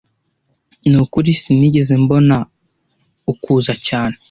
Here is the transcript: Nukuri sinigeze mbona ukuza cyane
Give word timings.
Nukuri 0.89 1.29
sinigeze 1.41 1.93
mbona 2.03 2.37
ukuza 3.31 3.73
cyane 3.87 4.15